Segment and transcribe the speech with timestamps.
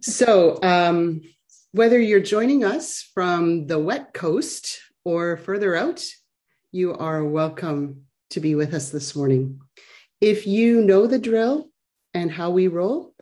[0.00, 1.22] so, um,
[1.72, 6.04] whether you're joining us from the wet coast or further out,
[6.72, 9.60] you are welcome to be with us this morning.
[10.20, 11.70] If you know the drill
[12.12, 13.14] and how we roll,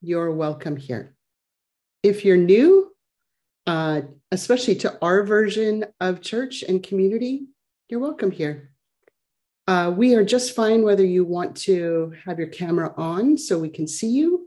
[0.00, 1.14] you're welcome here.
[2.02, 2.92] If you're new,
[3.66, 4.02] uh,
[4.32, 7.46] especially to our version of church and community,
[7.88, 8.70] you're welcome here.
[9.68, 13.68] Uh, we are just fine whether you want to have your camera on so we
[13.68, 14.41] can see you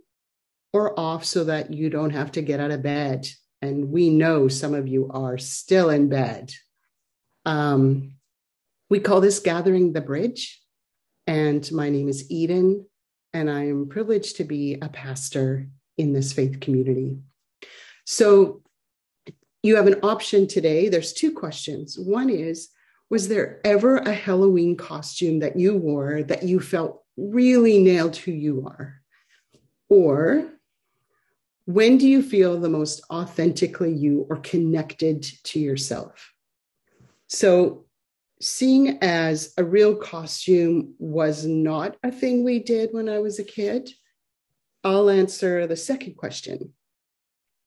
[0.76, 3.26] or off so that you don't have to get out of bed.
[3.62, 6.52] And we know some of you are still in bed.
[7.45, 8.16] Um,
[8.90, 10.62] we call this Gathering the Bridge.
[11.27, 12.86] And my name is Eden,
[13.34, 17.20] and I am privileged to be a pastor in this faith community.
[18.05, 18.62] So
[19.64, 20.89] you have an option today.
[20.89, 21.98] There's two questions.
[21.98, 22.67] One is,
[23.09, 28.31] was there ever a Halloween costume that you wore that you felt really nailed who
[28.31, 28.95] you are?
[29.89, 30.52] Or
[31.66, 36.31] when do you feel the most authentically you or connected to yourself?
[37.28, 37.86] So,
[38.42, 43.44] seeing as a real costume was not a thing we did when I was a
[43.44, 43.89] kid,
[44.84, 46.73] I'll answer the second question.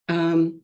[0.09, 0.61] Um,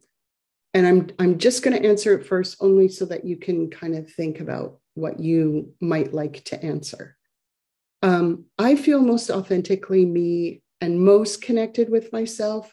[0.72, 3.96] and I'm I'm just going to answer it first, only so that you can kind
[3.96, 7.16] of think about what you might like to answer.
[8.02, 12.72] Um, I feel most authentically me and most connected with myself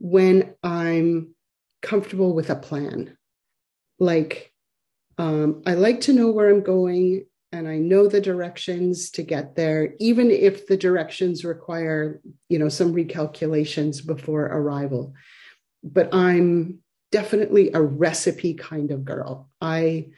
[0.00, 1.34] when I'm
[1.82, 3.16] comfortable with a plan.
[3.98, 4.52] Like
[5.18, 9.54] um, I like to know where I'm going and I know the directions to get
[9.56, 15.14] there, even if the directions require, you know, some recalculations before arrival.
[15.82, 16.78] But I'm
[17.12, 19.50] definitely a recipe kind of girl.
[19.60, 20.08] I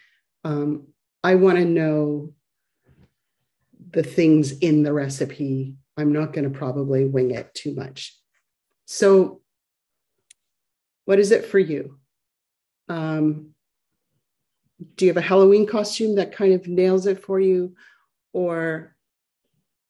[0.44, 0.88] um,
[1.25, 2.33] I want to know
[3.91, 5.77] the things in the recipe.
[5.97, 8.19] I'm not going to probably wing it too much.
[8.86, 9.42] So,
[11.05, 11.98] what is it for you?
[12.89, 13.55] Um,
[14.97, 17.75] do you have a Halloween costume that kind of nails it for you?
[18.32, 18.97] Or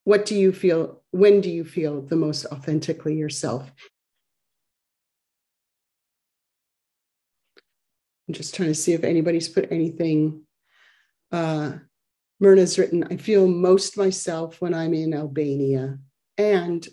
[0.05, 1.03] what do you feel?
[1.11, 3.71] When do you feel the most authentically yourself?
[8.29, 10.43] I'm just trying to see if anybody's put anything.
[11.31, 11.73] Uh,
[12.41, 15.99] Myrna's written, I feel most myself when I'm in Albania.
[16.39, 16.87] And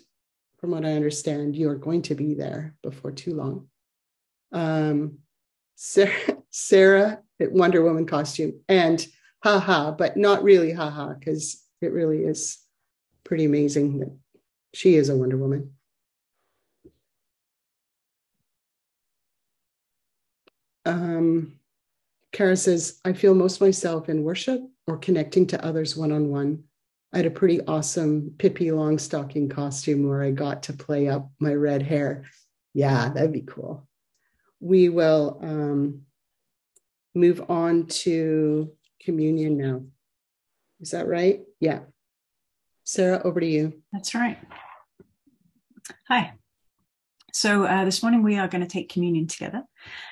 [0.58, 3.68] from what I understand, you are going to be there before too long.
[4.52, 5.18] Um,
[5.76, 9.06] Sarah, Sarah, Wonder Woman costume, and
[9.42, 12.58] haha, but not really haha, because it really is
[13.24, 14.16] pretty amazing that
[14.74, 15.72] she is a Wonder Woman.
[20.90, 21.52] um,
[22.32, 26.64] Kara says, I feel most myself in worship or connecting to others one on one.
[27.12, 31.54] I had a pretty awesome Pippi Longstocking costume where I got to play up my
[31.54, 32.24] red hair.
[32.72, 33.88] Yeah, that'd be cool.
[34.60, 36.02] We will um,
[37.14, 38.70] move on to
[39.02, 39.82] communion now.
[40.80, 41.40] Is that right?
[41.60, 41.80] Yeah.
[42.84, 43.82] Sarah, over to you.
[43.92, 44.38] That's right.
[46.08, 46.34] Hi.
[47.32, 49.62] So uh, this morning we are going to take communion together.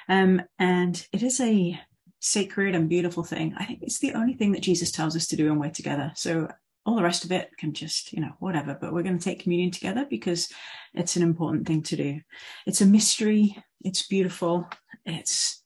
[0.09, 1.79] Um, and it is a
[2.21, 3.55] sacred and beautiful thing.
[3.57, 6.13] I think it's the only thing that Jesus tells us to do when we're together.
[6.15, 6.49] So
[6.87, 8.77] all the rest of it can just, you know, whatever.
[8.81, 10.49] But we're going to take communion together because
[10.95, 12.21] it's an important thing to do.
[12.67, 13.63] It's a mystery.
[13.83, 14.69] It's beautiful.
[15.05, 15.63] It's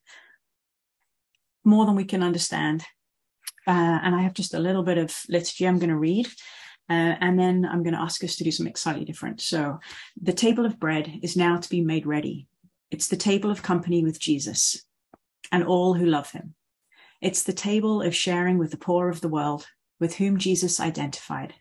[1.65, 2.83] more than we can understand.
[3.67, 6.27] Uh, and I have just a little bit of liturgy I'm going to read.
[6.91, 9.41] Uh, and then I'm going to ask us to do something slightly different.
[9.41, 9.79] So
[10.21, 12.49] the table of bread is now to be made ready.
[12.91, 14.85] It's the table of company with Jesus
[15.51, 16.55] and all who love him.
[17.21, 19.67] It's the table of sharing with the poor of the world
[20.01, 21.55] with whom Jesus identified.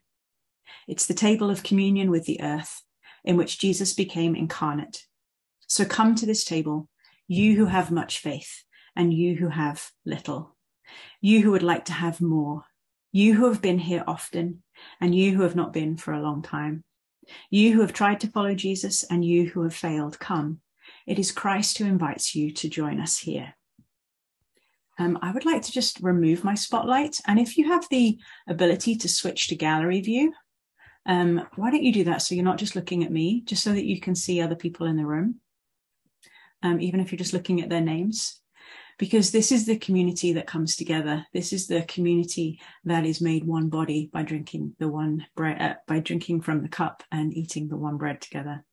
[0.88, 2.82] It's the table of communion with the earth
[3.24, 5.06] in which Jesus became incarnate.
[5.72, 6.90] So come to this table,
[7.30, 10.58] you who have much faith and you who have little,
[11.22, 12.64] you who would like to have more,
[13.14, 14.64] you who have been here often
[15.00, 16.84] and you who have not been for a long time,
[17.50, 20.60] you who have tried to follow Jesus and you who have failed, come.
[21.08, 23.54] It is Christ who invites you to join us here.
[25.00, 27.22] Um, I would like to just remove my spotlight.
[27.28, 30.34] And if you have the ability to switch to gallery view,
[31.06, 33.72] um, why don't you do that so you're not just looking at me, just so
[33.72, 35.40] that you can see other people in the room,
[36.64, 38.40] um, even if you're just looking at their names.
[39.00, 41.26] Because this is the community that comes together.
[41.34, 45.76] This is the community that is made one body by drinking the one bread, uh,
[45.88, 48.64] by drinking from the cup and eating the one bread together.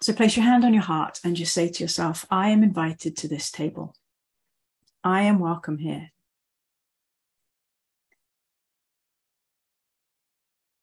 [0.00, 3.16] So place your hand on your heart and just say to yourself, I am invited
[3.18, 3.94] to this table.
[5.02, 6.10] I am welcome here.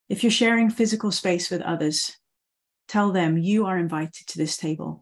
[0.09, 2.17] If you're sharing physical space with others,
[2.91, 5.01] Tell them you are invited to this table.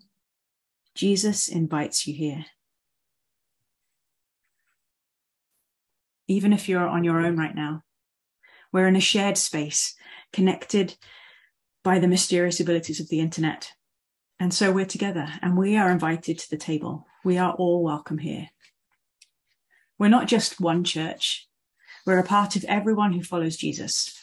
[0.99, 2.43] Jesus invites you here.
[6.27, 7.83] Even if you're on your own right now,
[8.73, 9.95] we're in a shared space,
[10.33, 10.97] connected
[11.85, 13.71] by the mysterious abilities of the internet.
[14.41, 17.07] And so we're together and we are invited to the table.
[17.23, 18.49] We are all welcome here.
[19.97, 21.47] We're not just one church,
[22.05, 24.19] we're a part of everyone who follows Jesus.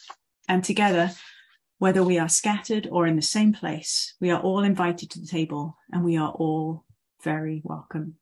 [0.46, 1.12] And together,
[1.78, 5.26] whether we are scattered or in the same place, we are all invited to the
[5.26, 6.84] table and we are all
[7.22, 8.16] very welcome.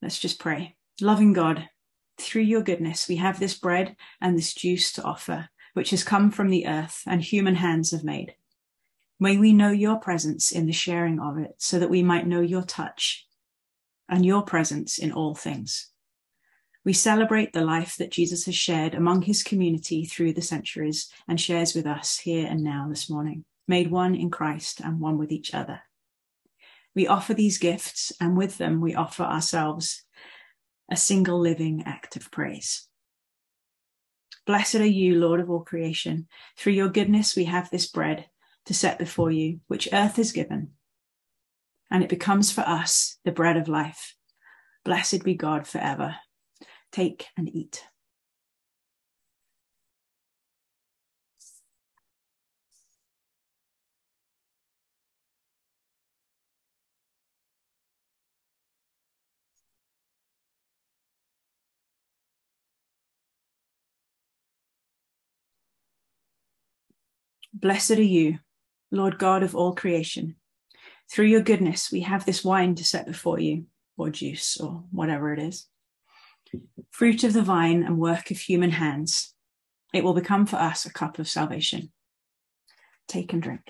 [0.00, 0.76] Let's just pray.
[1.00, 1.68] Loving God,
[2.18, 6.30] through your goodness, we have this bread and this juice to offer, which has come
[6.30, 8.34] from the earth and human hands have made.
[9.20, 12.40] May we know your presence in the sharing of it so that we might know
[12.40, 13.26] your touch
[14.08, 15.91] and your presence in all things.
[16.84, 21.40] We celebrate the life that Jesus has shared among his community through the centuries and
[21.40, 25.30] shares with us here and now this morning, made one in Christ and one with
[25.30, 25.82] each other.
[26.94, 30.04] We offer these gifts, and with them, we offer ourselves
[30.90, 32.88] a single living act of praise.
[34.44, 36.26] Blessed are you, Lord of all creation.
[36.58, 38.26] Through your goodness, we have this bread
[38.66, 40.72] to set before you, which earth has given,
[41.90, 44.16] and it becomes for us the bread of life.
[44.84, 46.16] Blessed be God forever.
[46.92, 47.86] Take and eat.
[67.54, 68.38] Blessed are you,
[68.90, 70.36] Lord God of all creation.
[71.10, 73.66] Through your goodness, we have this wine to set before you,
[73.96, 75.68] or juice, or whatever it is
[76.90, 79.34] fruit of the vine and work of human hands.
[79.92, 81.92] It will become for us a cup of salvation.
[83.08, 83.62] Take and drink.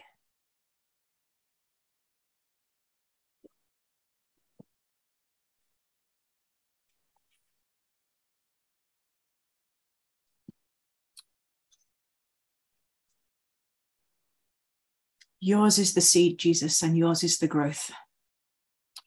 [15.44, 17.90] Yours is the seed, Jesus, and yours is the growth.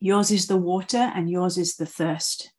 [0.01, 2.51] Yours is the water, and yours is the thirst.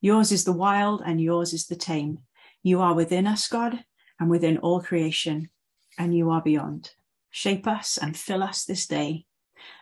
[0.00, 2.18] Yours is the wild and yours is the tame.
[2.62, 3.84] You are within us, God,
[4.20, 5.50] and within all creation,
[5.98, 6.92] and you are beyond.
[7.30, 9.26] Shape us and fill us this day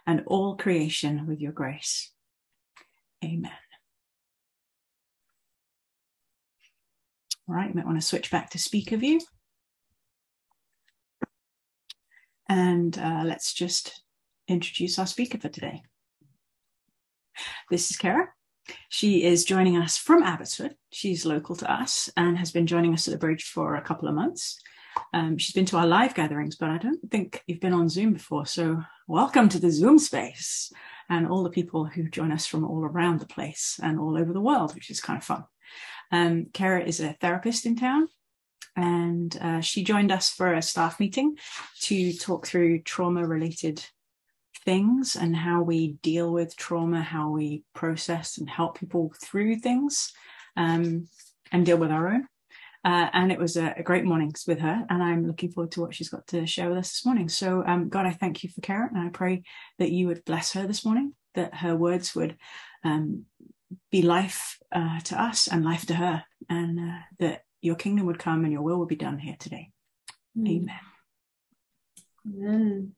[0.07, 2.13] and all creation with your grace.
[3.25, 3.51] Amen.
[7.49, 9.21] All right, you might want to switch back to speaker view.
[12.49, 14.03] And uh, let's just
[14.49, 15.83] introduce our speaker for today.
[17.71, 18.29] This is Kara.
[18.89, 20.75] She is joining us from Abbotsford.
[20.91, 24.09] She's local to us and has been joining us at the bridge for a couple
[24.09, 24.61] of months.
[25.13, 28.13] Um, she's been to our live gatherings, but I don't think you've been on Zoom
[28.13, 28.47] before.
[28.47, 30.73] So, welcome to the Zoom space
[31.09, 34.33] and all the people who join us from all around the place and all over
[34.33, 35.45] the world, which is kind of fun.
[36.11, 38.09] Um, Kara is a therapist in town
[38.77, 41.37] and uh, she joined us for a staff meeting
[41.81, 43.85] to talk through trauma related
[44.67, 50.13] things and how we deal with trauma, how we process and help people through things
[50.57, 51.09] um,
[51.53, 52.27] and deal with our own.
[52.85, 55.81] Uh, and it was a, a, great morning with her, and I'm looking forward to
[55.81, 57.29] what she's got to share with us this morning.
[57.29, 59.43] So, um, God, I thank you for Karen, and I pray
[59.81, 62.37] that you would bless her this morning, that her words would
[62.85, 63.25] um,
[63.91, 68.21] be life uh, to us and life to her, and uh, that your kingdom would
[68.21, 69.71] come and your will would be done here today.
[70.39, 70.49] Mm.
[70.49, 70.81] Amen.
[72.25, 72.93] Amen.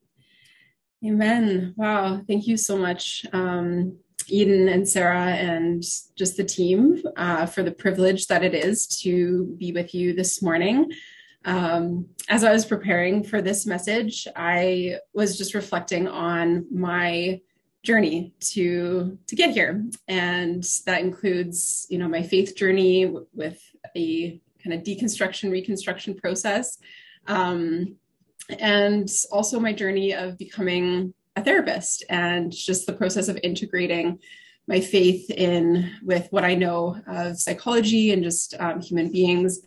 [1.04, 1.74] Amen.
[1.76, 2.22] Wow.
[2.26, 3.96] Thank you so much, um,
[4.28, 5.82] Eden and Sarah, and
[6.16, 10.42] just the team uh, for the privilege that it is to be with you this
[10.42, 10.90] morning.
[11.44, 17.40] Um, as I was preparing for this message, I was just reflecting on my
[17.84, 23.62] journey to to get here, and that includes, you know, my faith journey with
[23.96, 26.78] a kind of deconstruction reconstruction process.
[27.28, 27.96] Um,
[28.48, 34.18] and also my journey of becoming a therapist and just the process of integrating
[34.66, 39.60] my faith in with what I know of psychology and just um, human beings.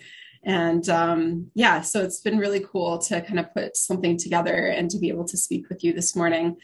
[0.44, 4.90] And um, yeah, so it's been really cool to kind of put something together and
[4.92, 6.58] to be able to speak with you this morning.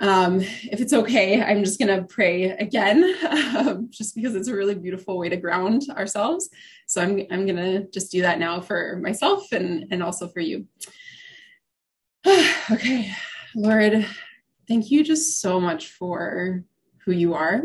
[0.00, 3.14] Um, if it's okay, I'm just going to pray again,
[3.56, 6.50] um, just because it's a really beautiful way to ground ourselves.
[6.86, 10.40] So I'm, I'm going to just do that now for myself and, and also for
[10.40, 10.66] you.
[12.70, 13.12] okay,
[13.54, 14.06] Lord,
[14.66, 16.64] thank you just so much for
[17.04, 17.64] who you are,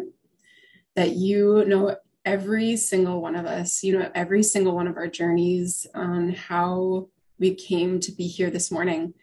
[0.95, 5.07] that you know every single one of us, you know, every single one of our
[5.07, 7.07] journeys on how
[7.39, 9.13] we came to be here this morning.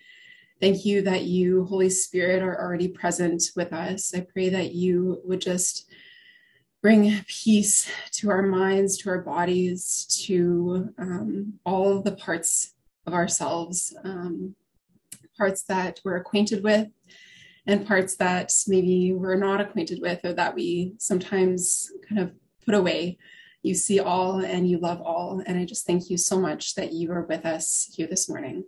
[0.58, 4.14] Thank you that you, Holy Spirit, are already present with us.
[4.14, 5.90] I pray that you would just
[6.80, 12.72] bring peace to our minds, to our bodies, to um, all the parts
[13.06, 14.54] of ourselves, um,
[15.36, 16.88] parts that we're acquainted with,
[17.66, 22.32] and parts that maybe we're not acquainted with or that we sometimes kind of
[22.64, 23.18] put away.
[23.62, 25.42] You see all and you love all.
[25.44, 28.64] And I just thank you so much that you are with us here this morning.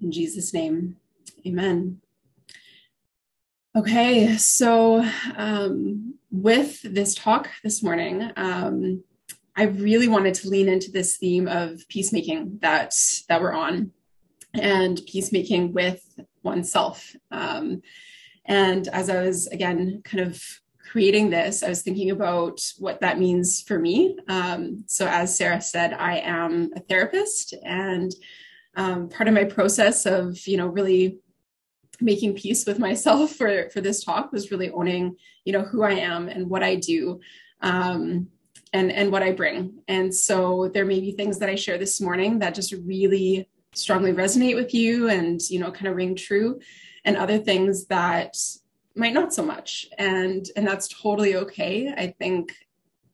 [0.00, 0.96] In Jesus' name,
[1.46, 2.00] amen.
[3.76, 5.04] Okay, so
[5.36, 9.04] um, with this talk this morning, um,
[9.54, 12.94] I really wanted to lean into this theme of peacemaking that
[13.28, 13.92] that we're on,
[14.54, 16.02] and peacemaking with
[16.42, 17.14] oneself.
[17.30, 17.82] Um,
[18.46, 20.42] and as I was again kind of
[20.90, 24.16] creating this, I was thinking about what that means for me.
[24.28, 28.12] Um, so, as Sarah said, I am a therapist, and
[28.76, 31.18] um, part of my process of you know really
[32.00, 35.92] making peace with myself for for this talk was really owning you know who i
[35.92, 37.20] am and what i do
[37.62, 38.28] um,
[38.72, 42.00] and and what i bring and so there may be things that i share this
[42.00, 46.60] morning that just really strongly resonate with you and you know kind of ring true
[47.04, 48.36] and other things that
[48.96, 49.86] might not so much.
[49.98, 51.92] And and that's totally okay.
[51.96, 52.52] I think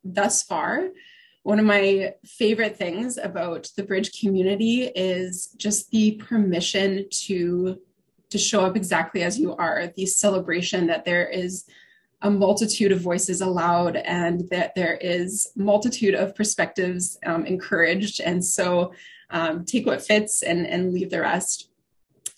[0.04, 0.88] thus far
[1.46, 7.78] one of my favorite things about the bridge community is just the permission to
[8.30, 11.64] to show up exactly as you are, the celebration that there is
[12.22, 18.20] a multitude of voices allowed and that there is multitude of perspectives um, encouraged.
[18.20, 18.92] And so
[19.30, 21.70] um, take what fits and, and leave the rest.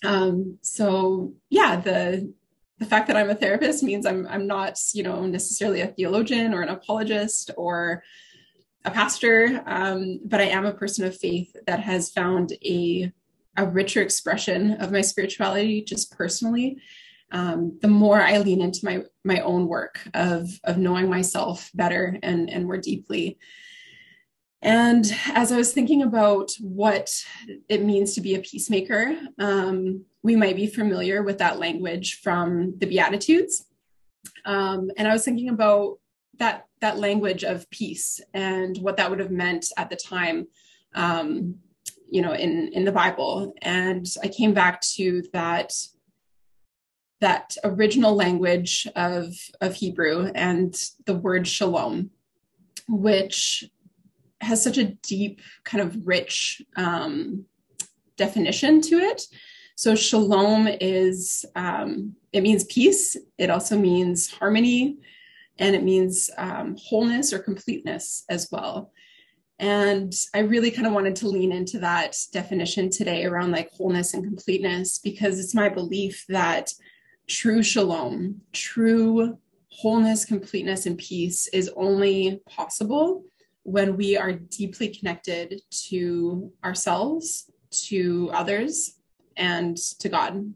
[0.03, 2.33] Um, so yeah the
[2.77, 6.53] the fact that i'm a therapist means i'm i'm not you know necessarily a theologian
[6.53, 8.01] or an apologist or
[8.85, 13.11] a pastor um, but i am a person of faith that has found a
[13.59, 16.77] a richer expression of my spirituality just personally.
[17.31, 22.17] Um, the more i lean into my my own work of of knowing myself better
[22.23, 23.37] and and more deeply
[24.61, 27.11] and as i was thinking about what
[27.69, 32.77] it means to be a peacemaker um, we might be familiar with that language from
[32.79, 33.65] the beatitudes.
[34.45, 35.97] Um, and i was thinking about
[36.37, 40.47] that that language of peace and what that would have meant at the time
[40.95, 41.55] um,
[42.09, 43.53] you know in in the bible.
[43.61, 45.73] And i came back to that
[47.21, 50.73] that original language of of hebrew and
[51.05, 52.11] the word shalom
[52.87, 53.65] which
[54.41, 57.45] has such a deep kind of rich um,
[58.17, 59.23] definition to it.
[59.75, 63.15] So shalom is um, it means peace.
[63.37, 64.97] It also means harmony.
[65.57, 68.91] And it means um, wholeness or completeness as well.
[69.59, 74.13] And I really kind of wanted to lean into that definition today around like wholeness
[74.13, 76.73] and completeness because it's my belief that
[77.27, 79.37] true shalom, true
[79.69, 83.23] wholeness, completeness, and peace is only possible
[83.63, 88.95] when we are deeply connected to ourselves, to others,
[89.37, 90.53] and to God.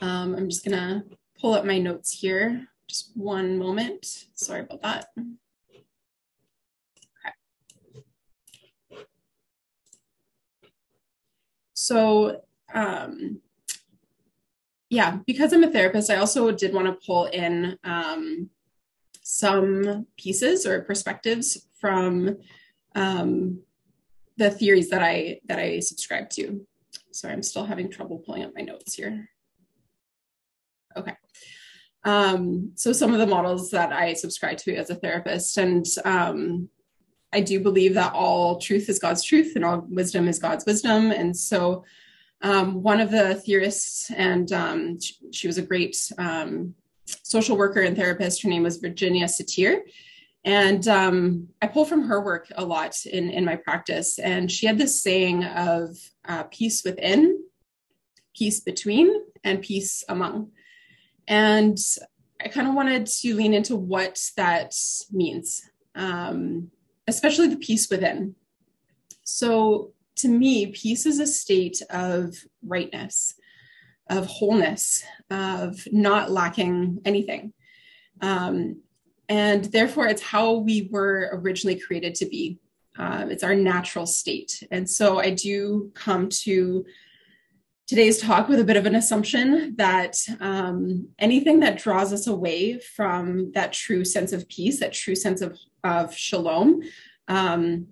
[0.00, 1.04] Um, I'm just going to
[1.40, 2.68] pull up my notes here.
[2.88, 4.06] Just one moment.
[4.34, 5.06] Sorry about that.
[11.74, 12.42] So,
[12.74, 13.40] um,
[14.90, 18.50] yeah, because I'm a therapist, I also did want to pull in um,
[19.22, 22.36] some pieces or perspectives from
[22.94, 23.60] um,
[24.36, 26.66] the theories that I that I subscribe to.
[27.12, 29.28] Sorry, I'm still having trouble pulling up my notes here.
[30.96, 31.14] Okay.
[32.04, 36.68] Um, so some of the models that I subscribe to as a therapist, and um,
[37.32, 41.10] I do believe that all truth is God's truth and all wisdom is God's wisdom.
[41.10, 41.84] And so,
[42.40, 47.80] um, one of the theorists, and um, she, she, was a great um, social worker
[47.80, 49.80] and therapist, her name was Virginia Satir.
[50.44, 54.18] And um, I pull from her work a lot in, in my practice.
[54.18, 57.42] And she had this saying of uh, peace within,
[58.34, 59.10] peace between,
[59.44, 60.52] and peace among.
[61.26, 61.76] And
[62.42, 64.74] I kind of wanted to lean into what that
[65.10, 65.68] means.
[65.94, 66.70] Um,
[67.08, 68.36] especially the peace within.
[69.24, 73.34] So, to me, peace is a state of rightness,
[74.10, 77.52] of wholeness, of not lacking anything.
[78.20, 78.82] Um,
[79.28, 82.58] and therefore, it's how we were originally created to be.
[82.98, 84.62] Uh, it's our natural state.
[84.70, 86.84] And so, I do come to
[87.86, 92.78] today's talk with a bit of an assumption that um, anything that draws us away
[92.78, 96.82] from that true sense of peace, that true sense of, of shalom,
[97.28, 97.86] um,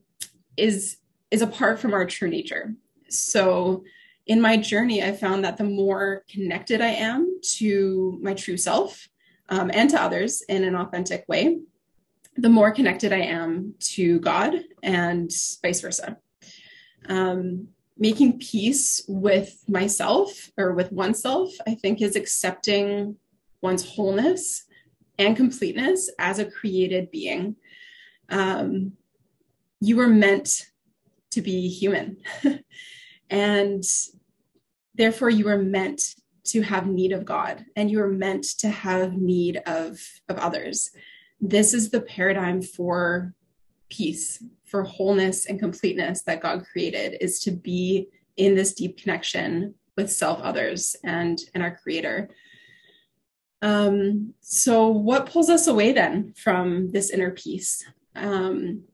[0.57, 0.99] is
[1.31, 2.75] is apart from our true nature.
[3.09, 3.85] So
[4.27, 9.09] in my journey, I found that the more connected I am to my true self
[9.49, 11.59] um, and to others in an authentic way,
[12.37, 15.31] the more connected I am to God and
[15.63, 16.19] vice versa.
[17.09, 23.17] Um, making peace with myself or with oneself, I think, is accepting
[23.63, 24.65] one's wholeness
[25.19, 27.57] and completeness as a created being.
[28.29, 28.93] Um,
[29.81, 30.67] you were meant
[31.31, 32.19] to be human,
[33.31, 33.85] and
[34.95, 36.16] therefore, you were meant
[36.47, 40.91] to have need of God, and you are meant to have need of, of others.
[41.41, 43.35] This is the paradigm for
[43.89, 49.75] peace, for wholeness and completeness that God created, is to be in this deep connection
[49.97, 52.29] with self, others, and, and our Creator.
[53.63, 57.85] Um, so, what pulls us away then from this inner peace?
[58.15, 58.85] Um,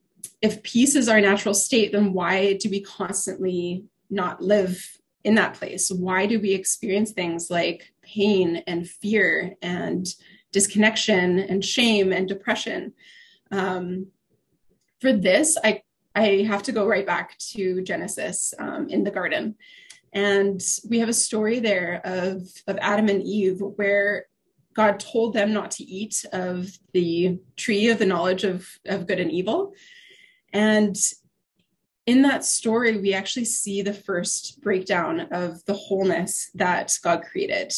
[0.40, 5.54] if peace is our natural state, then why do we constantly not live in that
[5.54, 5.90] place?
[5.90, 10.06] Why do we experience things like pain and fear and
[10.52, 12.92] disconnection and shame and depression?
[13.50, 14.08] Um,
[15.00, 15.82] for this, I
[16.14, 19.56] I have to go right back to Genesis um, in the garden.
[20.12, 24.26] And we have a story there of, of Adam and Eve where
[24.74, 29.20] God told them not to eat of the tree of the knowledge of, of good
[29.20, 29.72] and evil.
[30.52, 30.96] And
[32.06, 37.72] in that story, we actually see the first breakdown of the wholeness that God created.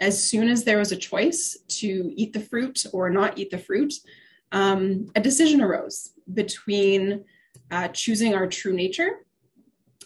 [0.00, 3.58] As soon as there was a choice to eat the fruit or not eat the
[3.58, 3.94] fruit,
[4.52, 7.24] um, a decision arose between
[7.70, 9.24] uh, choosing our true nature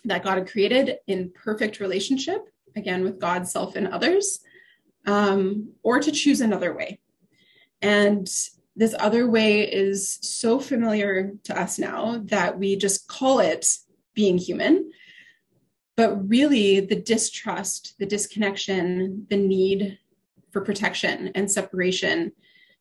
[0.04, 4.40] that God had created in perfect relationship, again, with God, self, and others,
[5.06, 6.98] um, or to choose another way.
[7.80, 8.28] And
[8.74, 13.66] this other way is so familiar to us now that we just call it
[14.14, 14.90] being human.
[15.96, 19.98] But really, the distrust, the disconnection, the need
[20.50, 22.32] for protection and separation,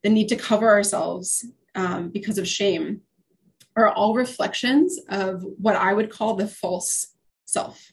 [0.04, 3.02] the need to cover ourselves um, because of shame,
[3.76, 7.08] are all reflections of what I would call the false
[7.46, 7.92] self.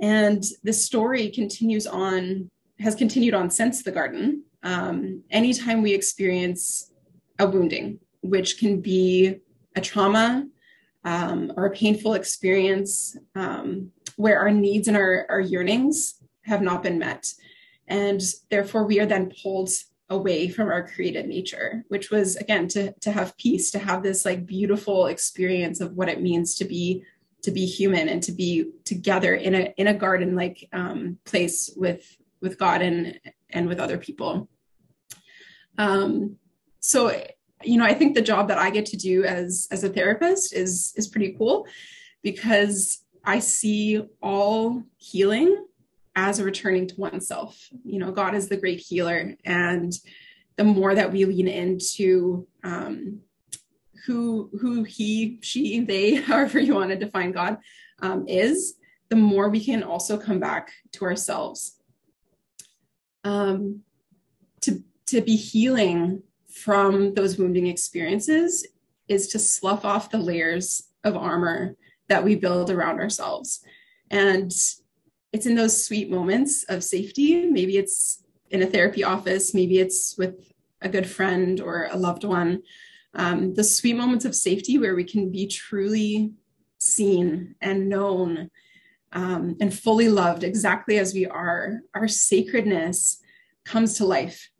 [0.00, 2.50] And the story continues on
[2.80, 4.44] has continued on since the garden.
[4.62, 6.92] Um, anytime we experience
[7.38, 9.36] a wounding, which can be
[9.76, 10.46] a trauma
[11.04, 16.82] um, or a painful experience um, where our needs and our, our yearnings have not
[16.82, 17.32] been met.
[17.88, 18.20] And
[18.50, 19.70] therefore, we are then pulled
[20.10, 24.24] away from our created nature, which was again to, to have peace, to have this
[24.24, 27.04] like beautiful experience of what it means to be
[27.42, 31.70] to be human and to be together in a in a garden like um, place
[31.74, 33.18] with with God and
[33.52, 34.48] and with other people.
[35.78, 36.36] Um,
[36.80, 37.12] so
[37.62, 40.54] you know, I think the job that I get to do as as a therapist
[40.54, 41.66] is is pretty cool
[42.22, 45.66] because I see all healing
[46.16, 47.68] as a returning to oneself.
[47.84, 49.92] You know, God is the great healer, and
[50.56, 53.20] the more that we lean into um,
[54.06, 57.58] who who He, she, they, however you want to define God,
[58.00, 58.74] um, is,
[59.10, 61.79] the more we can also come back to ourselves
[63.24, 63.82] um,
[64.62, 68.66] to to be healing from those wounding experiences
[69.08, 71.76] is to slough off the layers of armor
[72.08, 73.64] that we build around ourselves.
[74.10, 74.52] And
[75.32, 77.46] it's in those sweet moments of safety.
[77.46, 79.54] Maybe it's in a therapy office.
[79.54, 80.52] Maybe it's with
[80.82, 82.62] a good friend or a loved one.
[83.14, 86.32] Um, the sweet moments of safety where we can be truly
[86.78, 88.50] seen and known
[89.12, 93.20] um, and fully loved exactly as we are, our sacredness
[93.64, 94.50] comes to life.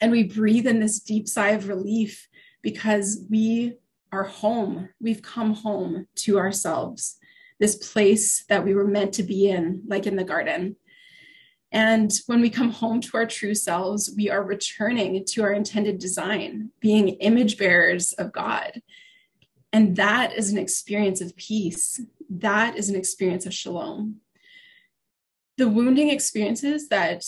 [0.00, 2.28] And we breathe in this deep sigh of relief
[2.62, 3.74] because we
[4.12, 4.88] are home.
[5.00, 7.16] We've come home to ourselves,
[7.58, 10.76] this place that we were meant to be in, like in the garden.
[11.70, 15.98] And when we come home to our true selves, we are returning to our intended
[15.98, 18.80] design, being image bearers of God.
[19.72, 24.16] And that is an experience of peace that is an experience of shalom.
[25.56, 27.24] The wounding experiences that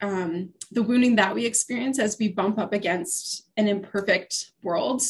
[0.00, 5.02] um, the wounding that we experience as we bump up against an imperfect world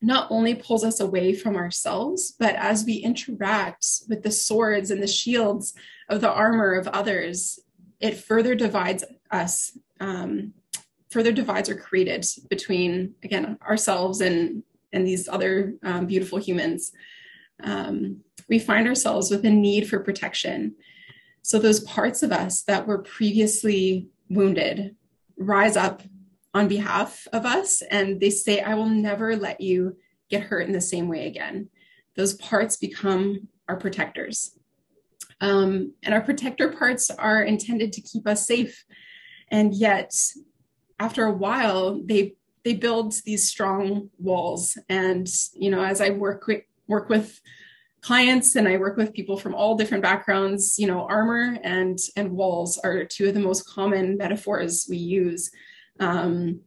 [0.00, 5.02] not only pulls us away from ourselves, but as we interact with the swords and
[5.02, 5.74] the shields
[6.08, 7.58] of the armor of others,
[7.98, 10.52] it further divides us, um,
[11.10, 16.92] further divides are created between, again, ourselves and, and these other um, beautiful humans.
[17.64, 20.74] Um, we find ourselves with a need for protection.
[21.42, 24.96] So those parts of us that were previously wounded
[25.36, 26.02] rise up
[26.54, 29.96] on behalf of us and they say, I will never let you
[30.30, 31.68] get hurt in the same way again.
[32.16, 34.58] Those parts become our protectors.
[35.40, 38.84] Um, and our protector parts are intended to keep us safe.
[39.50, 40.14] And yet,
[40.98, 42.34] after a while, they
[42.64, 44.76] they build these strong walls.
[44.88, 47.40] And you know, as I work with, work with
[48.00, 52.32] clients and I work with people from all different backgrounds, you know, armor and and
[52.32, 55.50] walls are two of the most common metaphors we use.
[56.00, 56.60] Um,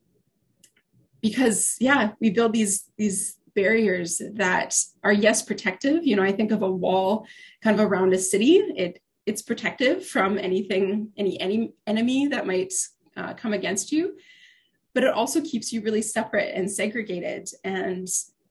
[1.21, 6.05] because yeah, we build these these barriers that are yes protective.
[6.05, 7.25] You know, I think of a wall
[7.63, 8.55] kind of around a city.
[8.75, 12.73] It it's protective from anything, any any enemy that might
[13.15, 14.17] uh, come against you,
[14.93, 18.07] but it also keeps you really separate and segregated and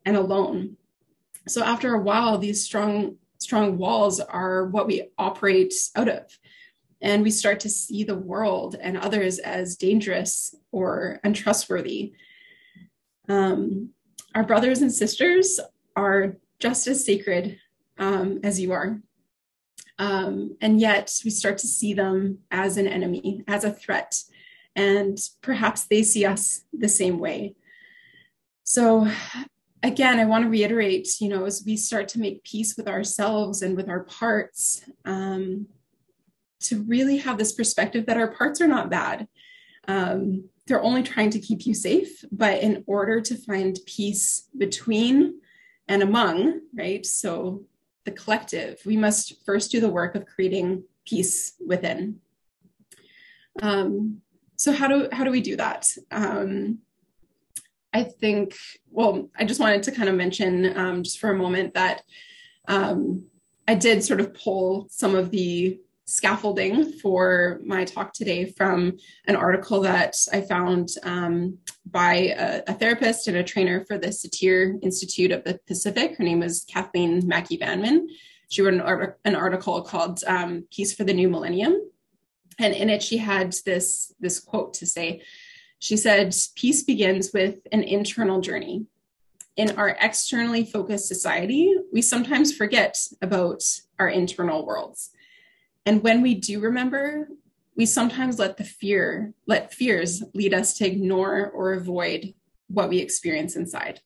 [0.06, 0.76] and alone
[1.50, 6.38] so after a while these strong strong walls are what we operate out of.
[7.02, 12.12] And we start to see the world and others as dangerous or untrustworthy.
[13.28, 13.90] Um,
[14.34, 15.58] our brothers and sisters
[15.96, 17.58] are just as sacred
[17.98, 19.00] um, as you are.
[19.98, 24.22] Um, and yet we start to see them as an enemy as a threat.
[24.76, 27.54] And perhaps they see us the same way.
[28.64, 29.10] So
[29.82, 33.62] again, I want to reiterate, you know, as we start to make peace with ourselves
[33.62, 35.66] and with our parts, um,
[36.60, 39.26] to really have this perspective that our parts are not bad.
[39.88, 45.40] Um, they're only trying to keep you safe, but in order to find peace between
[45.88, 47.04] and among, right?
[47.04, 47.64] So
[48.04, 52.20] the collective, we must first do the work of creating peace within.
[53.62, 54.20] Um,
[54.56, 55.88] so how do how do we do that?
[56.10, 56.78] Um,
[57.92, 58.56] I think,
[58.90, 62.02] well, I just wanted to kind of mention um, just for a moment that
[62.68, 63.26] um,
[63.66, 69.36] I did sort of pull some of the scaffolding for my talk today from an
[69.36, 74.82] article that I found um, by a, a, therapist and a trainer for the Satir
[74.82, 76.16] Institute of the Pacific.
[76.16, 78.06] Her name was Kathlyne Maki-Banmen.
[78.48, 81.80] She wrote an, an article called um, Peace for the New Millennium.
[82.58, 85.22] And in it, she had this, this quote to say,
[85.80, 88.86] she said, Peace begins with an internal journey.
[89.56, 93.62] In our externally focused society, we sometimes forget about
[93.98, 95.10] our internal worlds.
[95.84, 97.28] And when we do remember,
[97.76, 102.34] we sometimes let the fear, let fears lead us to ignore or avoid
[102.68, 104.00] what we experience inside.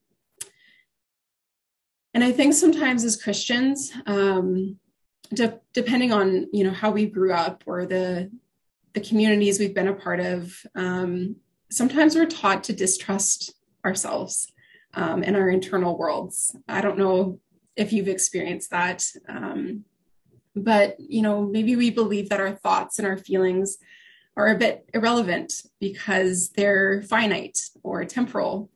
[2.15, 4.79] And I think sometimes as Christians, um,
[5.33, 8.31] de- depending on you know how we grew up or the
[8.93, 11.35] the communities we've been a part of, um,
[11.77, 14.53] sometimes we're taught to distrust ourselves
[14.95, 16.57] um, and our internal worlds.
[16.69, 17.41] I don't know
[17.77, 19.05] if you've experienced that.
[19.29, 19.85] Um,
[20.55, 23.79] but you know maybe we believe that our thoughts and our feelings
[24.37, 28.71] are a bit irrelevant because they're finite or temporal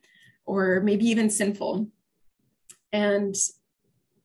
[0.45, 1.89] or maybe even sinful
[2.93, 3.35] and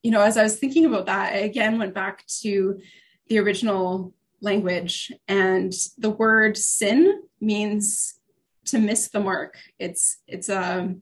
[0.02, 2.80] you know as i was thinking about that i again went back to
[3.28, 8.20] the original language and the word sin means
[8.66, 9.58] to miss the mark.
[9.80, 10.96] It's it's a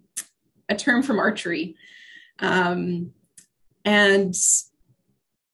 [0.70, 1.76] a term from archery,
[2.40, 3.12] um,
[3.86, 4.34] and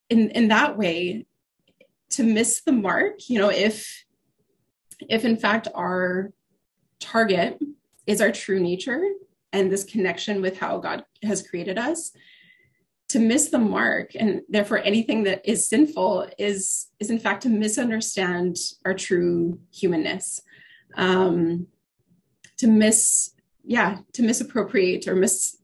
[0.09, 1.25] in in that way,
[2.11, 4.05] to miss the mark, you know, if
[5.09, 6.31] if in fact our
[6.99, 7.59] target
[8.05, 9.03] is our true nature
[9.53, 12.11] and this connection with how God has created us,
[13.09, 17.49] to miss the mark and therefore anything that is sinful is is in fact to
[17.49, 20.41] misunderstand our true humanness
[20.95, 21.67] um,
[22.57, 23.31] to miss
[23.63, 25.57] yeah to misappropriate or miss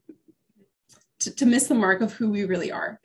[1.20, 3.00] to, to miss the mark of who we really are.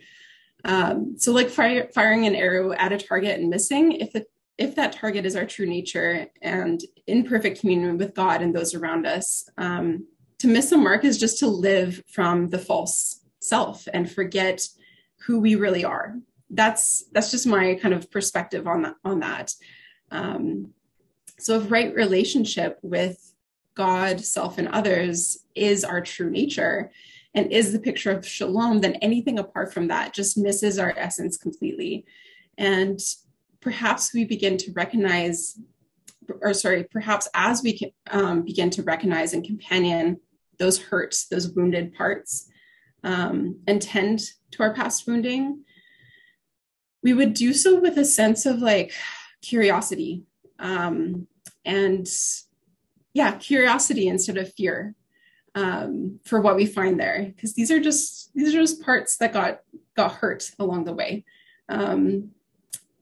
[0.65, 4.25] Um, so like fire, firing an arrow at a target and missing if the
[4.58, 8.75] if that target is our true nature and in perfect communion with god and those
[8.75, 10.06] around us um,
[10.39, 14.67] to miss the mark is just to live from the false self and forget
[15.25, 16.15] who we really are.
[16.49, 19.54] That's that's just my kind of perspective on that on that.
[20.12, 20.73] Um,
[21.38, 23.28] so if right relationship with
[23.79, 26.91] God, self, and others is our true nature
[27.33, 31.37] and is the picture of shalom, then anything apart from that just misses our essence
[31.37, 32.03] completely.
[32.57, 32.99] And
[33.61, 35.57] perhaps we begin to recognize,
[36.41, 40.19] or sorry, perhaps as we um, begin to recognize and companion
[40.57, 42.49] those hurts, those wounded parts,
[43.05, 44.19] um, and tend
[44.51, 45.63] to our past wounding,
[47.01, 48.91] we would do so with a sense of like
[49.41, 50.25] curiosity
[50.59, 51.27] um,
[51.63, 52.09] and
[53.13, 54.95] yeah curiosity instead of fear
[55.55, 57.31] um, for what we find there.
[57.35, 59.61] Because these are just these are just parts that got
[59.95, 61.25] got hurt along the way.
[61.67, 62.31] Um,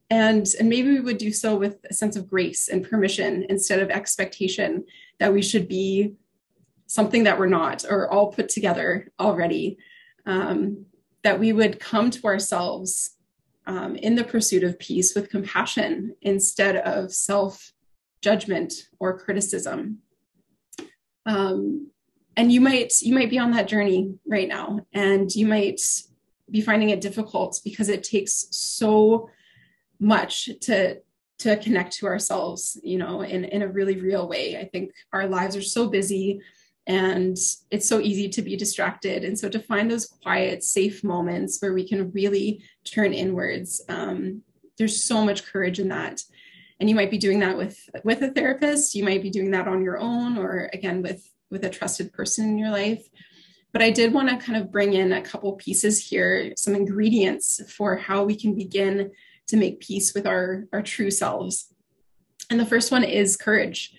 [0.10, 3.80] and and maybe we would do so with a sense of grace and permission instead
[3.80, 4.86] of expectation
[5.20, 6.14] that we should be
[6.88, 9.78] something that we're not or all put together already.
[10.26, 10.86] Um,
[11.24, 13.18] that we would come to ourselves
[13.66, 17.74] um, in the pursuit of peace with compassion instead of self
[18.22, 20.00] judgment or criticism.
[21.26, 21.92] Um,
[22.36, 25.82] and you might you might be on that journey right now, and you might
[26.50, 29.30] be finding it difficult because it takes so
[30.00, 31.00] much to
[31.40, 34.58] to connect to ourselves you know in in a really real way.
[34.58, 36.42] I think our lives are so busy
[36.86, 37.36] and
[37.70, 39.26] it's so easy to be distracted.
[39.26, 44.42] And so to find those quiet safe moments where we can really turn inwards um,
[44.78, 46.22] there's so much courage in that
[46.80, 49.68] and you might be doing that with with a therapist you might be doing that
[49.68, 53.08] on your own or again with with a trusted person in your life
[53.74, 57.62] but i did want to kind of bring in a couple pieces here some ingredients
[57.72, 59.12] for how we can begin
[59.48, 61.74] to make peace with our our true selves
[62.50, 63.94] and the first one is courage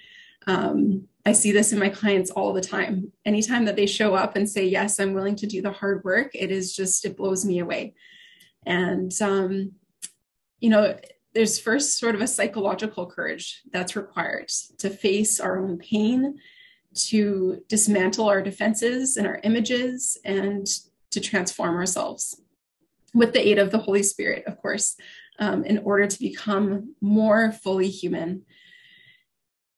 [0.46, 3.12] um, I see this in my clients all the time.
[3.26, 6.30] Anytime that they show up and say, Yes, I'm willing to do the hard work,
[6.34, 7.94] it is just, it blows me away.
[8.64, 9.72] And, um,
[10.58, 10.96] you know,
[11.38, 16.36] there's first sort of a psychological courage that's required to face our own pain,
[16.94, 20.66] to dismantle our defenses and our images, and
[21.12, 22.42] to transform ourselves.
[23.14, 24.96] With the aid of the Holy Spirit, of course,
[25.38, 28.42] um, in order to become more fully human.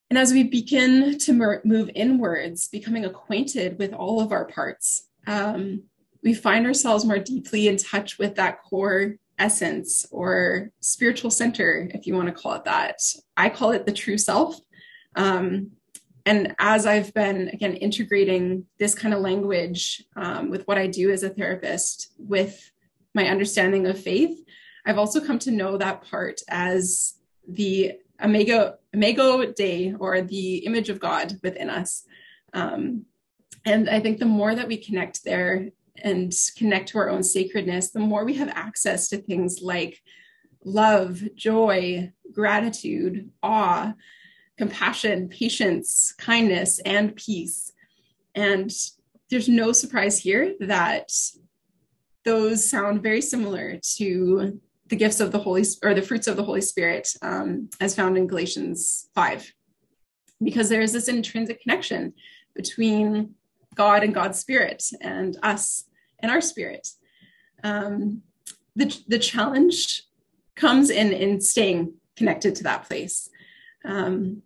[0.09, 5.83] And as we begin to move inwards, becoming acquainted with all of our parts, um,
[6.23, 12.07] we find ourselves more deeply in touch with that core essence or spiritual center, if
[12.07, 13.00] you want to call it that.
[13.37, 14.57] I call it the true self.
[15.16, 15.72] Um,
[16.26, 21.11] and as I've been, again, integrating this kind of language um, with what I do
[21.11, 22.70] as a therapist with
[23.14, 24.38] my understanding of faith,
[24.85, 27.14] I've also come to know that part as
[27.48, 32.05] the Imago, Imago Dei, or the image of God within us.
[32.53, 33.07] Um,
[33.64, 35.70] and I think the more that we connect there
[36.02, 40.00] and connect to our own sacredness, the more we have access to things like
[40.64, 43.94] love, joy, gratitude, awe,
[44.56, 47.72] compassion, patience, kindness, and peace.
[48.34, 48.70] And
[49.30, 51.10] there's no surprise here that
[52.24, 56.44] those sound very similar to the gifts of the Holy or the fruits of the
[56.44, 59.52] Holy Spirit, um, as found in Galatians 5,
[60.42, 62.12] because there is this intrinsic connection
[62.54, 63.34] between
[63.74, 65.84] God and God's Spirit and us
[66.22, 66.88] and our spirit.
[67.62, 68.22] Um,
[68.76, 70.04] the, the challenge
[70.54, 73.28] comes in in staying connected to that place.
[73.85, 74.42] Um,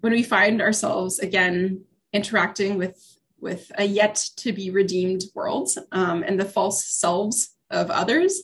[0.00, 3.04] when we find ourselves again interacting with
[3.40, 8.42] with a yet to be redeemed world um, and the false selves of others,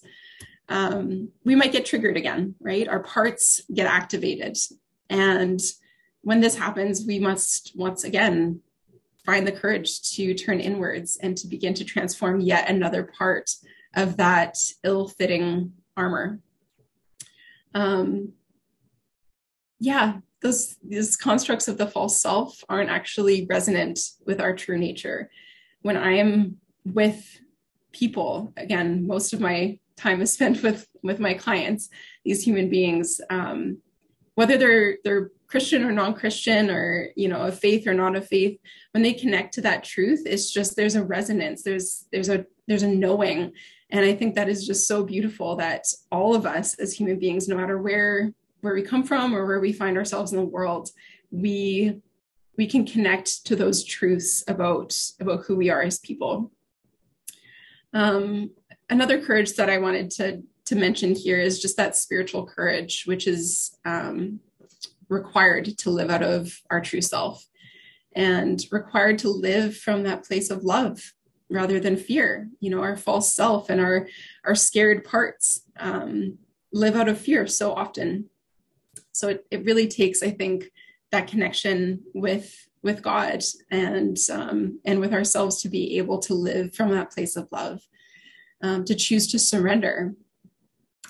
[0.69, 2.87] um, we might get triggered again, right?
[2.87, 4.57] Our parts get activated.
[5.11, 5.61] And
[6.23, 8.61] when this happens, we must once again
[9.25, 13.51] find the courage to turn inwards and to begin to transform yet another part
[13.97, 16.41] of that ill fitting armor.
[17.75, 18.33] Um,
[19.81, 25.31] yeah, those these constructs of the false self aren't actually resonant with our true nature.
[25.83, 27.41] When I am with
[27.93, 31.89] people, again, most of my time is spent with with my clients
[32.25, 33.79] these human beings um,
[34.35, 38.59] whether they're they're christian or non-christian or you know a faith or not a faith
[38.93, 42.83] when they connect to that truth it's just there's a resonance there's there's a there's
[42.83, 43.53] a knowing.
[43.91, 47.47] And i think that is just so beautiful that all of us as human beings
[47.47, 50.91] no matter where where we come from or where we find ourselves in the world
[51.31, 52.01] we
[52.57, 56.53] we can connect to those truths about about who we are as people.
[57.93, 58.51] Um,
[58.91, 63.27] another courage that I wanted to to mention here is just that spiritual courage, which
[63.27, 64.41] is um,
[65.09, 67.45] required to live out of our true self
[68.15, 71.13] and required to live from that place of love
[71.51, 72.49] rather than fear.
[72.61, 74.09] You know, our false self and our
[74.45, 76.39] our scared parts um,
[76.73, 78.31] live out of fear so often.
[79.13, 80.71] So it, it really takes, I think,
[81.13, 86.75] that connection with with God and um, and with ourselves to be able to live
[86.75, 87.81] from that place of love
[88.63, 90.15] um, to choose to surrender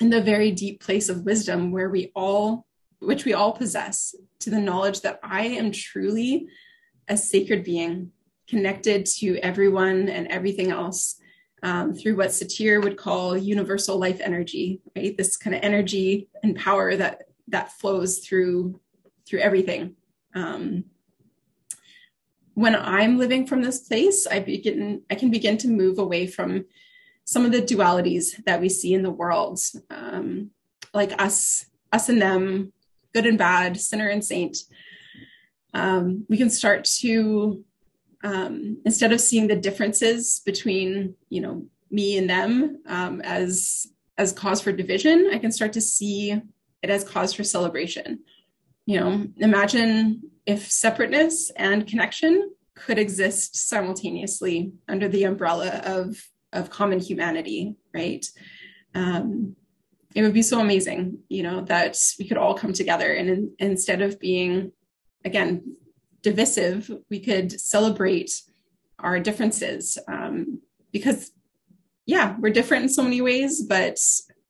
[0.01, 2.67] in the very deep place of wisdom where we all
[3.01, 6.47] which we all possess to the knowledge that i am truly
[7.09, 8.11] a sacred being
[8.49, 11.17] connected to everyone and everything else
[11.63, 15.17] um, through what satir would call universal life energy right?
[15.17, 18.81] This kind of energy and power that that flows through
[19.27, 19.97] through everything.
[20.35, 20.85] Um,
[22.55, 26.65] when i'm living from this place i begin i can begin to move away from
[27.25, 29.59] some of the dualities that we see in the world,
[29.91, 30.51] um,
[30.93, 32.73] like us, us and them,
[33.13, 34.57] good and bad, sinner and saint.
[35.73, 37.65] Um, we can start to
[38.23, 44.33] um, instead of seeing the differences between you know me and them um, as as
[44.33, 48.21] cause for division, I can start to see it as cause for celebration.
[48.87, 56.17] You know, imagine if separateness and connection could exist simultaneously under the umbrella of
[56.55, 58.25] of common humanity, right?
[58.95, 59.57] Um,
[60.15, 63.53] it would be so amazing, you know, that we could all come together and in,
[63.59, 64.73] instead of being,
[65.25, 65.77] again,
[66.23, 68.43] divisive, we could celebrate
[69.01, 70.61] our differences um,
[70.93, 71.33] because,
[72.07, 73.99] yeah, we're different in so many ways, but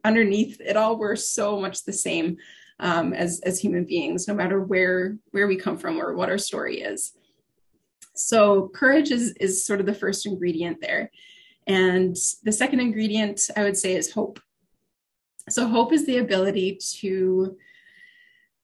[0.05, 2.37] underneath it all, we're so much the same
[2.81, 6.39] um, as as human beings, no matter where where we come from or what our
[6.39, 7.13] story is.
[8.15, 11.11] So courage is is sort of the first ingredient there,
[11.67, 14.41] and the second ingredient I would say is hope.
[15.49, 17.57] So hope is the ability to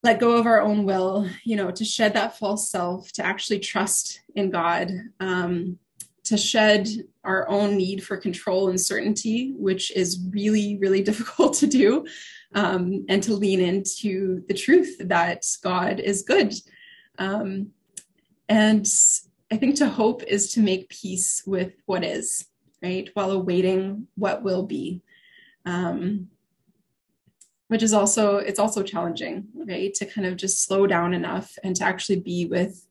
[0.02, 3.58] let go of our own will, you know, to shed that false self, to actually
[3.58, 5.78] trust in God, um,
[6.24, 6.88] to shed
[7.22, 12.06] our own need for control and certainty, which is really, really difficult to do,
[12.54, 16.54] um, and to lean into the truth that God is good.
[17.18, 17.72] Um,
[18.48, 18.86] and
[19.52, 22.46] I think to hope is to make peace with what is,
[22.82, 25.02] right, while awaiting what will be.
[25.66, 26.28] Um,
[27.70, 31.76] which is also it's also challenging right to kind of just slow down enough and
[31.76, 32.84] to actually be with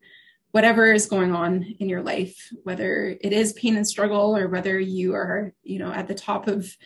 [0.52, 4.80] whatever is going on in your life whether it is pain and struggle or whether
[4.80, 6.78] you are you know at the top of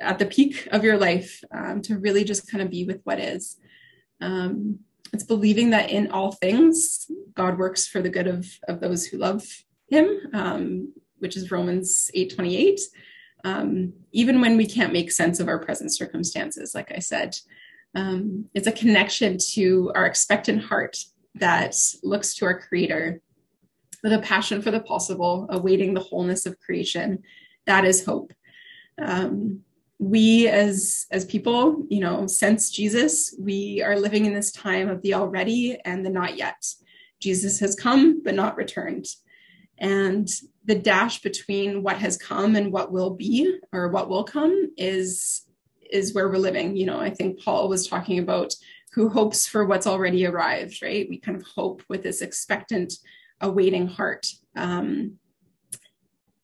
[0.00, 3.20] at the peak of your life um, to really just kind of be with what
[3.20, 3.58] is
[4.20, 4.80] um,
[5.12, 9.18] it's believing that in all things god works for the good of of those who
[9.18, 9.46] love
[9.88, 12.80] him um, which is romans 8 28
[13.44, 17.36] um, even when we can't make sense of our present circumstances, like I said.
[17.94, 20.96] Um, it's a connection to our expectant heart
[21.36, 23.20] that looks to our Creator
[24.02, 27.22] with a passion for the possible, awaiting the wholeness of creation.
[27.66, 28.32] That is hope.
[28.98, 29.60] Um,
[29.98, 35.02] we as as people, you know, since Jesus, we are living in this time of
[35.02, 36.66] the already and the not yet.
[37.20, 39.06] Jesus has come but not returned.
[39.78, 40.28] And
[40.64, 45.42] the dash between what has come and what will be or what will come is
[45.90, 46.76] is where we're living.
[46.76, 48.54] You know i think paul was talking about
[48.94, 51.08] who hopes for what's already arrived right?
[51.08, 52.94] We kind of hope with this expectant
[53.40, 54.28] awaiting heart.
[54.56, 55.18] Um,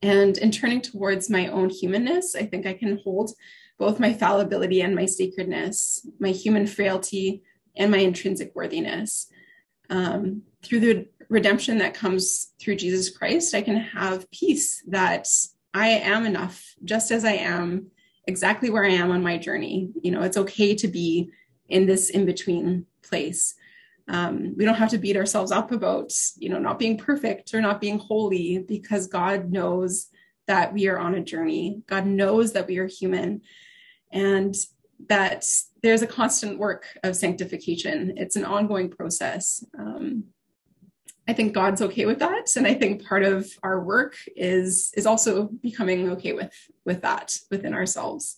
[0.03, 3.33] and in turning towards my own humanness i think i can hold
[3.79, 7.43] both my fallibility and my sacredness my human frailty
[7.77, 9.29] and my intrinsic worthiness.
[9.89, 15.27] Um, through the redemption that comes through Jesus Christ, I can have peace that
[15.73, 17.87] I am enough just as I am,
[18.27, 19.91] exactly where I am on my journey.
[20.03, 21.31] You know, it's okay to be
[21.69, 23.55] in this in between place.
[24.09, 27.61] Um, we don't have to beat ourselves up about, you know, not being perfect or
[27.61, 30.09] not being holy because God knows
[30.49, 31.83] that we are on a journey.
[31.87, 33.43] God knows that we are human
[34.11, 34.53] and
[35.09, 35.47] that
[35.85, 38.15] there's a constant work of sanctification.
[38.17, 39.65] It's an ongoing process.
[39.79, 40.25] Um,
[41.29, 45.07] I think God's okay with that, and I think part of our work is is
[45.07, 46.53] also becoming okay with
[46.85, 48.37] with that within ourselves.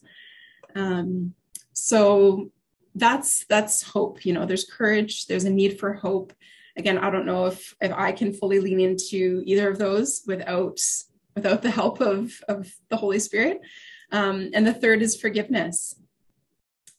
[0.74, 1.34] Um,
[1.72, 2.50] so
[2.94, 4.26] that's that's hope.
[4.26, 5.26] You know, there's courage.
[5.26, 6.32] There's a need for hope.
[6.76, 10.78] Again, I don't know if if I can fully lean into either of those without
[11.34, 13.60] without the help of of the Holy Spirit.
[14.10, 15.94] Um, and the third is forgiveness.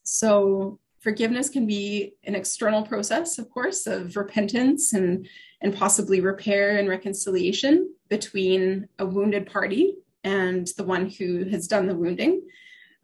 [0.04, 5.28] So forgiveness can be an external process, of course, of repentance and
[5.62, 11.88] and possibly repair and reconciliation between a wounded party and the one who has done
[11.88, 12.42] the wounding.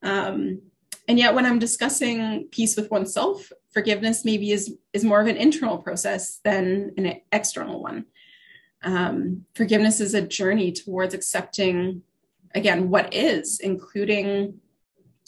[0.03, 0.61] Um,
[1.07, 5.37] and yet, when I'm discussing peace with oneself, forgiveness maybe is, is more of an
[5.37, 8.05] internal process than an external one.
[8.83, 12.03] Um, forgiveness is a journey towards accepting,
[12.53, 14.59] again, what is, including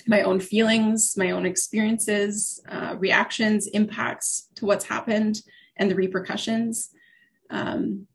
[0.07, 5.41] my own feelings, my own experiences, uh, reactions, impacts to what's happened,
[5.77, 6.89] and the repercussions
[7.51, 8.07] um,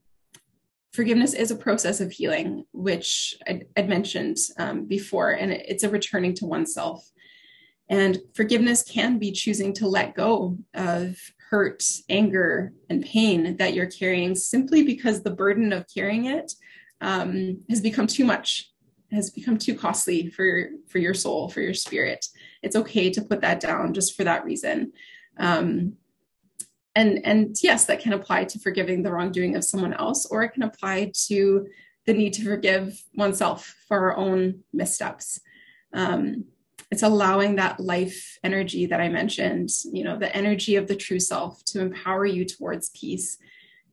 [0.92, 5.90] forgiveness is a process of healing, which I'd, I'd mentioned um, before, and it's a
[5.90, 7.08] returning to oneself.
[7.88, 11.18] And forgiveness can be choosing to let go of
[11.50, 16.52] hurt, anger, and pain that you're carrying simply because the burden of carrying it
[17.00, 18.72] um, has become too much,
[19.16, 22.24] has become too costly for for your soul, for your spirit.
[22.62, 24.92] It's okay to put that down just for that reason.
[25.38, 25.96] Um,
[26.96, 30.52] and and yes that can apply to forgiving the wrongdoing of someone else or it
[30.54, 31.68] can apply to
[32.06, 35.38] the need to forgive oneself for our own missteps
[35.92, 36.44] um,
[36.90, 41.20] it's allowing that life energy that i mentioned you know the energy of the true
[41.20, 43.36] self to empower you towards peace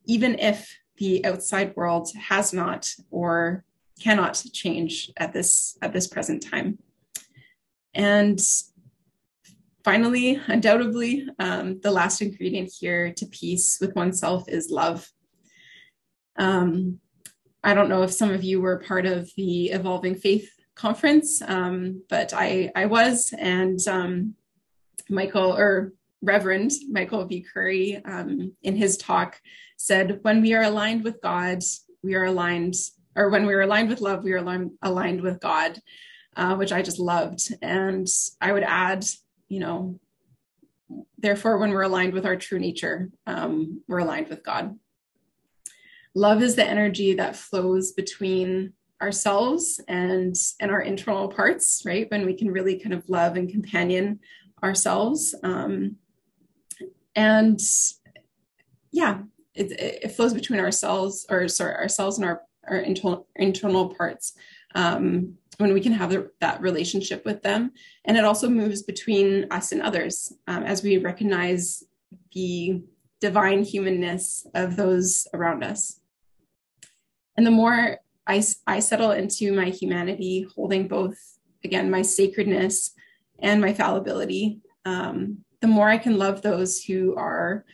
[0.05, 3.65] even if the outside world has not or
[4.03, 6.77] cannot change at this at this present time
[7.93, 8.39] And
[9.83, 15.09] finally, undoubtedly, um, the last ingredient here to peace with oneself is love.
[16.37, 16.99] Um,
[17.63, 22.03] I don't know if some of you were part of the Evolving Faith conference, um,
[22.09, 24.35] but I, I was, and um,
[25.09, 27.45] Michael or Reverend Michael B.
[27.53, 29.39] Curry um, in his talk
[29.77, 31.59] said, When we are aligned with God,
[32.01, 32.75] we are aligned,
[33.15, 35.79] or when we are aligned with love, we aligned, aligned with God,
[36.35, 37.53] uh, which I just loved.
[37.61, 38.07] And
[38.41, 39.05] I would add,
[39.49, 39.99] you know,
[41.17, 44.77] therefore, when we're aligned with our true nature, um, we're aligned with God.
[46.15, 52.25] Love is the energy that flows between ourselves and and our internal parts right when
[52.25, 54.17] we can really kind of love and companion
[54.63, 55.97] ourselves um,
[57.13, 57.59] and
[58.91, 59.19] yeah
[59.55, 59.71] it,
[60.03, 64.33] it flows between ourselves or sorry ourselves and our our internal internal parts
[64.75, 67.71] um, when we can have the, that relationship with them.
[68.05, 71.83] And it also moves between us and others um, as we recognize
[72.33, 72.81] the
[73.21, 75.99] divine humanness of those around us.
[77.37, 81.17] And the more I, I settle into my humanity holding both
[81.63, 82.91] again my sacredness
[83.39, 87.65] and my fallibility um, the more I can love those who are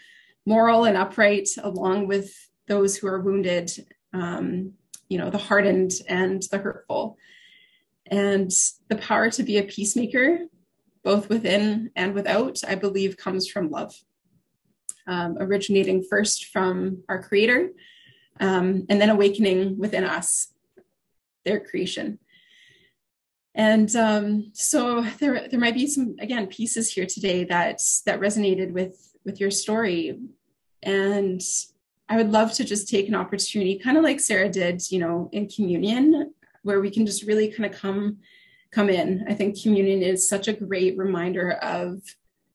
[0.46, 2.32] moral and upright, along with
[2.68, 3.72] those who are wounded,
[4.14, 4.74] um,
[5.10, 7.18] you know, the hardened and the hurtful.
[8.08, 8.52] And
[8.88, 10.40] the power to be a peacemaker,
[11.04, 13.94] both within and without, I believe comes from love,
[15.08, 17.72] um, originating first from our Creator
[18.40, 20.54] um, and then awakening within us,
[21.46, 22.20] their creation.
[23.56, 28.72] And um, so there, there might be some again pieces here today that that resonated
[28.72, 30.20] with with your story,
[30.82, 31.42] and
[32.10, 35.30] I would love to just take an opportunity, kind of like Sarah did, you know,
[35.32, 36.34] in communion,
[36.64, 38.18] where we can just really kind of come
[38.72, 39.26] come in.
[39.28, 42.02] I think communion is such a great reminder of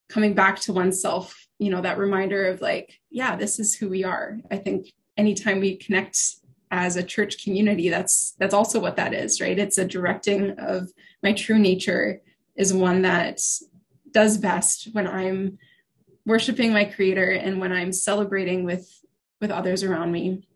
[0.09, 1.46] coming back to oneself.
[1.59, 4.38] You know, that reminder of like, yeah, this is who we are.
[4.50, 6.18] I think anytime we connect
[6.70, 10.90] as a church community that's that's also what that is right it's a directing of
[11.22, 12.20] my true nature
[12.57, 13.40] is one that
[14.11, 15.57] does best when i'm
[16.26, 19.03] worshiping my creator and when i'm celebrating with
[19.41, 20.47] with others around me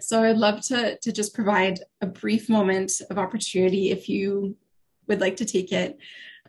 [0.00, 4.56] so i'd love to to just provide a brief moment of opportunity if you
[5.06, 5.98] would like to take it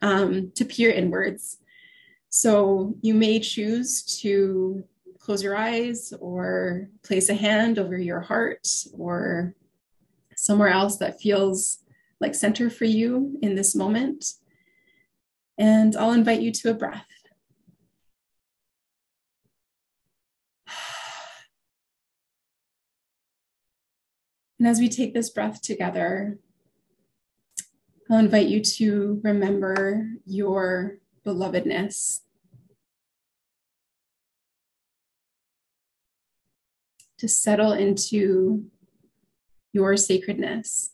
[0.01, 1.57] um, to peer inwards
[2.30, 4.84] so you may choose to
[5.28, 9.53] close your eyes or place a hand over your heart or
[10.38, 11.80] somewhere else that feels
[12.22, 14.34] like center for you in this moment.
[15.57, 17.07] And I'll invite you to a breath.
[24.59, 26.39] And as we take this breath together,
[28.09, 32.21] I'll invite you to remember your belovedness
[37.17, 38.65] to settle into
[39.73, 40.91] your sacredness.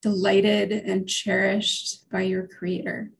[0.00, 3.10] Delighted and cherished by your Creator.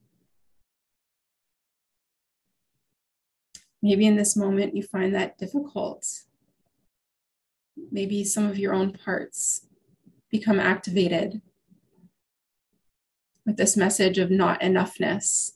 [3.83, 6.07] Maybe in this moment you find that difficult.
[7.91, 9.67] Maybe some of your own parts
[10.31, 11.41] become activated
[13.47, 15.53] with this message of not enoughness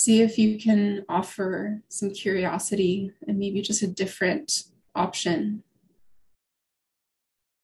[0.00, 4.64] see if you can offer some curiosity and maybe just a different
[4.94, 5.62] option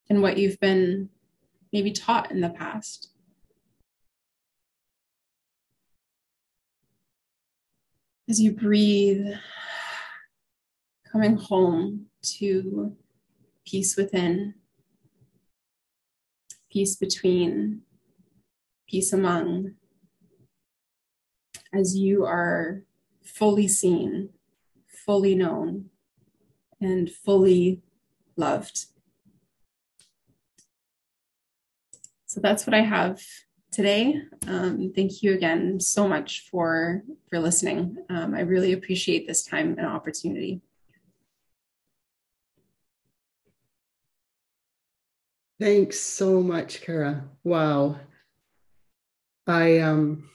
[0.08, 1.08] than what you've been
[1.72, 3.08] maybe taught in the past.
[8.28, 9.26] As you breathe,
[11.16, 12.94] coming home to
[13.64, 14.52] peace within,
[16.70, 17.80] peace between,
[18.86, 19.72] peace among,
[21.72, 22.82] as you are
[23.24, 24.28] fully seen,
[25.06, 25.86] fully known,
[26.82, 27.80] and fully
[28.36, 28.84] loved.
[32.26, 33.22] So that's what I have
[33.72, 34.20] today.
[34.46, 37.96] Um, thank you again so much for for listening.
[38.10, 40.60] Um, I really appreciate this time and opportunity.
[45.58, 47.24] Thanks so much, Kara.
[47.42, 47.98] Wow.
[49.46, 50.28] I um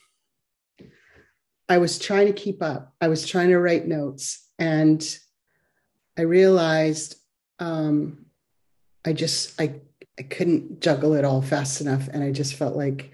[1.71, 2.93] I was trying to keep up.
[2.99, 5.01] I was trying to write notes, and
[6.17, 7.15] I realized
[7.59, 8.25] um,
[9.05, 9.79] I just I
[10.19, 13.13] I couldn't juggle it all fast enough, and I just felt like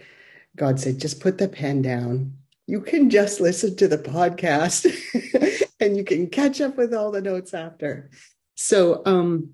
[0.56, 2.34] God said, "Just put the pen down.
[2.66, 4.92] You can just listen to the podcast,
[5.80, 8.10] and you can catch up with all the notes after."
[8.56, 9.52] So um,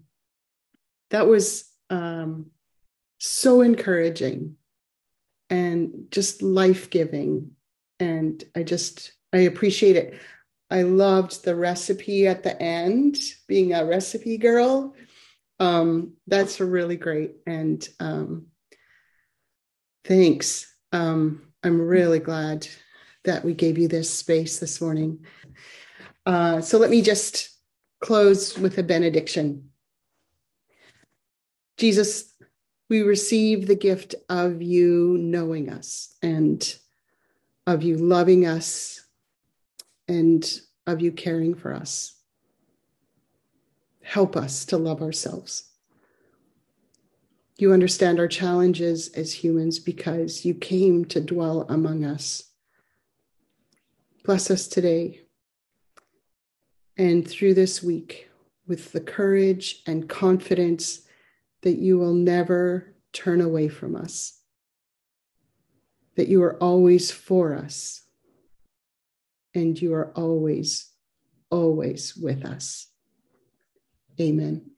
[1.10, 2.48] that was um,
[3.20, 4.56] so encouraging
[5.50, 7.52] and just life giving.
[8.00, 10.20] And I just, I appreciate it.
[10.72, 13.18] I loved the recipe at the end,
[13.48, 14.96] being a recipe girl.
[15.60, 17.36] Um, that's really great.
[17.46, 18.48] And um,
[20.04, 20.74] thanks.
[20.92, 22.68] Um, I'm really glad
[23.24, 25.26] that we gave you this space this morning.
[26.26, 27.52] Uh, so let me just
[28.02, 29.70] close with a benediction.
[31.78, 32.34] Jesus,
[32.90, 36.76] we receive the gift of you knowing us and
[37.66, 39.06] of you loving us
[40.08, 42.16] and of you caring for us.
[44.04, 45.70] Help us to love ourselves.
[47.58, 52.44] You understand our challenges as humans because you came to dwell among us.
[54.26, 55.22] Bless us today
[56.98, 58.30] and through this week
[58.68, 61.03] with the courage and confidence
[61.64, 64.40] that you will never turn away from us,
[66.16, 68.04] that you are always for us,
[69.56, 70.92] and you are always,
[71.50, 72.88] always with us.
[74.20, 74.73] Amen.